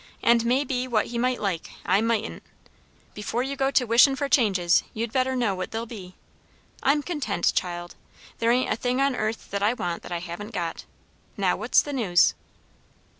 "And 0.23 0.45
may 0.45 0.63
be 0.63 0.87
what 0.87 1.05
he 1.05 1.19
might 1.19 1.39
like, 1.39 1.69
I 1.85 2.01
mightn't. 2.01 2.41
Before 3.13 3.43
you 3.43 3.55
go 3.55 3.69
to 3.69 3.85
wishin' 3.85 4.15
for 4.15 4.27
changes, 4.27 4.81
you'd 4.95 5.11
better 5.13 5.35
know 5.35 5.53
what 5.53 5.69
they'll 5.69 5.85
be. 5.85 6.15
I'm 6.81 7.03
content 7.03 7.53
child. 7.53 7.93
There 8.39 8.49
ain't 8.51 8.73
a 8.73 8.75
thing 8.75 8.99
on 8.99 9.15
earth 9.15 9.53
I 9.53 9.73
want 9.75 10.01
that 10.01 10.11
I 10.11 10.17
haven't 10.17 10.55
got. 10.55 10.85
Now 11.37 11.55
what's 11.55 11.83
the 11.83 11.93
news?" 11.93 12.33